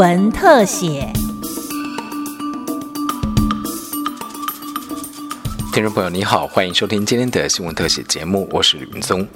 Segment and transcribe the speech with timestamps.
[0.00, 1.12] 文特写。
[5.74, 9.28] 听众朋友，你好，欢迎收听今天的新闻特写节目，我是吕明松。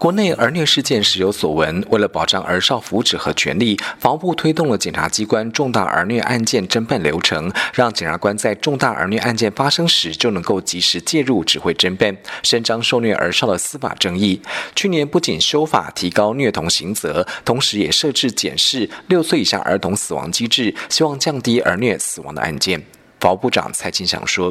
[0.00, 14.40] 国内儿虐事件时有所闻，为了保障儿少福祉和权利，法务部推动了检察机关重大儿虐案件侦办流程，让检察官在重大儿虐案件发生时就能够及时介入指挥侦办，伸张受虐儿少的司法正义。
[14.74, 22.82] 去年不仅修法提高虐童刑责，同时也设置检视六岁以下儿童死亡机制，希望降低儿虐死亡的案件。
[23.20, 24.50] 法务部长蔡清祥说：“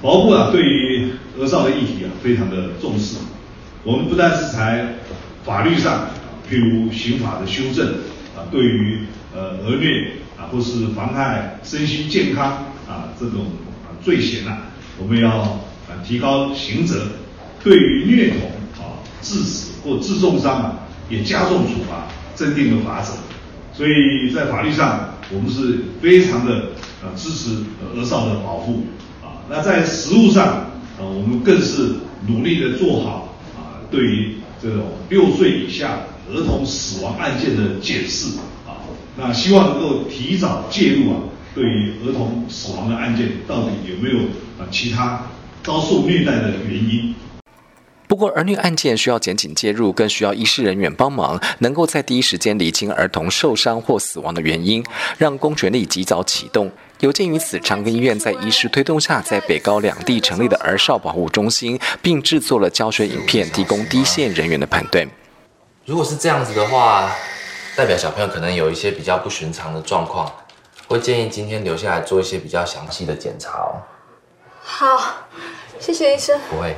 [0.00, 3.16] 法务部啊，对于儿少的议题啊，非常的重视。”
[3.84, 4.94] 我们不但是在
[5.44, 6.08] 法律上，
[6.50, 7.86] 譬如刑法的修正
[8.36, 9.04] 啊，对于
[9.34, 13.46] 呃儿虐啊或是妨害身心健康啊这种
[13.84, 14.58] 啊罪行呐，
[15.00, 16.96] 我们要啊提高刑责；
[17.62, 18.50] 对于虐童
[18.84, 23.12] 啊致死或致重伤啊，也加重处罚，增定了法则。
[23.72, 26.70] 所以在法律上，我们是非常的
[27.02, 27.50] 呃支持
[27.96, 28.84] 儿少的保护
[29.22, 29.46] 啊。
[29.48, 30.46] 那在实务上
[30.98, 31.94] 啊，我们更是
[32.26, 33.27] 努力的做好。
[33.90, 36.00] 对于这种六岁以下
[36.30, 38.36] 儿童死亡案件的检视
[38.66, 38.82] 啊，
[39.16, 41.16] 那希望能够提早介入啊，
[41.54, 44.24] 对于儿童死亡的案件，到底有没有
[44.58, 45.26] 啊其他
[45.62, 47.14] 遭受虐待的原因？
[48.08, 54.82] 不过，儿女案件需要检警介入，更需要医师人员帮忙，能够在第一时间理清儿童受伤或死亡的原因，
[55.18, 56.72] 让公权力及早启动。
[57.00, 65.06] 有鉴于此，长庚医院在医师推动下，在北高两地成立的儿少保护中心，并制作了教学影片，提供第一线人员的判断。
[65.84, 67.10] 如果是这样子的话，
[67.76, 70.32] 代表小朋友可能有一些比较不寻常的状况，
[70.86, 73.84] 会建议今天留下来做一些比较详细的检查哦。
[74.62, 75.26] 好，
[75.78, 76.40] 谢谢医生。
[76.50, 76.74] 不会。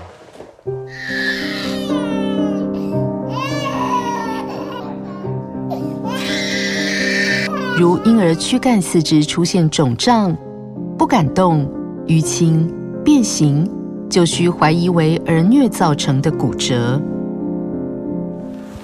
[7.78, 10.36] 如婴儿躯干四肢出现肿胀、
[10.98, 11.66] 不敢动、
[12.08, 12.70] 淤青、
[13.02, 13.66] 变形，
[14.10, 17.00] 就需怀疑为儿虐造成的骨折。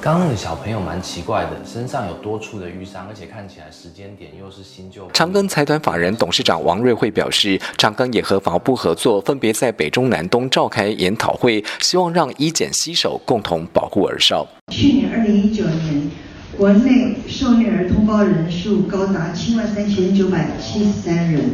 [0.06, 5.08] 刚刚的小朋友蛮奇怪的，身上有多处的淤伤，而且看起来时间点又是新旧。
[5.12, 14.46] 长庚财团法人董事长王瑞慧表示，长庚也和法务部合作，分别在北中南东召开研讨会，希望让医检携手共同保护儿少。
[14.72, 16.08] 去年二零一九年。
[16.56, 21.50] 国内受虐儿通报人数高达七万三千九百七十三人，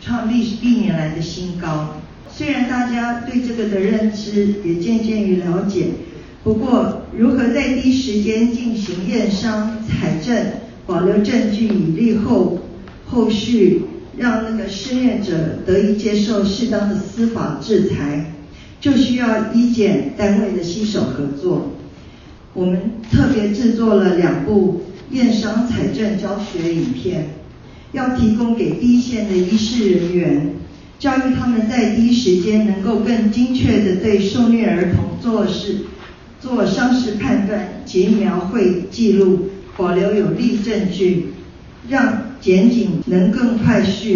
[0.00, 1.96] 创历历年来的新高。
[2.30, 5.88] 虽然大家对这个的认知也渐渐于了解，
[6.44, 10.36] 不过如何在第一时间进行验伤、采证、
[10.86, 12.58] 保留证据以利后
[13.06, 13.82] 后续，
[14.18, 18.34] 让那个施虐者得以接受适当的司法制裁，
[18.78, 21.70] 就需要医检单位的携手合作。
[22.52, 22.78] 我们
[23.10, 27.30] 特别制作了两部验伤采证教学影片，
[27.92, 30.52] 要提供给一线的医师人员，
[30.98, 35.86] 教育他们在第一时间能够更精确的对受虐儿童做事
[36.44, 41.32] 做伤势判断及描绘记录，保留有力证据，
[41.88, 44.06] 让检警能更快速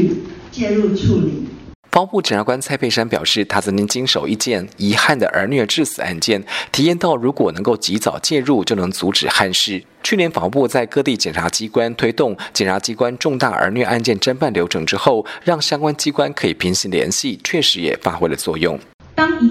[0.51, 1.49] 介入处理。
[1.91, 9.83] 法务部检察官蔡佩珊表示，他曾经经手一件遗憾的儿虐致死案件，体验到如果能够及早介入，就能阻止憾事。
[10.03, 18.79] 去年法务部在各地检察机关推动检察机关重大儿虐案件侦办流程之后，让相关机关可以平行联系，确实也发挥了作用。
[19.15, 19.48] 当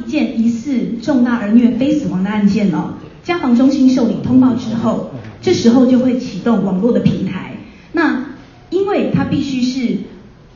[1.08, 5.10] 重大儿虐非死亡的案件哦，家防中心受理通报之后，
[5.42, 7.58] 这时候就会启动网络的平台。
[7.94, 8.26] 那
[8.70, 9.98] 因为它必须是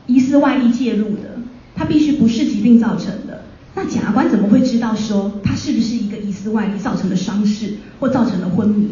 [0.06, 1.32] 疑似外力介入的。
[1.74, 8.88] 它必须不是疾病造成的，那检察官怎么会知道说它是不是一个疑似外力造成的伤势或造成的昏迷？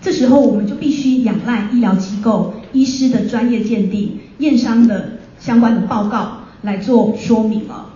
[0.00, 7.86] 这时候我们就必须仰赖医疗机构医师的专业鉴定、验伤的相关的报告来做说明了。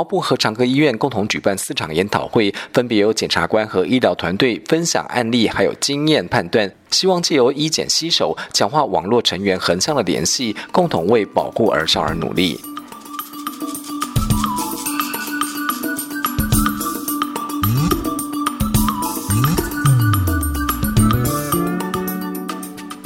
[0.00, 12.58] 务部和长庚医院共同举办四场研讨会，分别由检察官和医疗团队分享案例，还有经验判断，希望借由医检携手，强化网络成员横向的联系，共同为保护儿少而努力。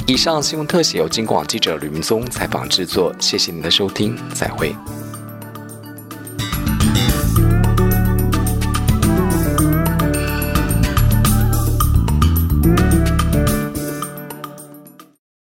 [0.09, 4.73] 以上新闻特写由金广记者吕明宗采访制作，谢谢您的收听，再会。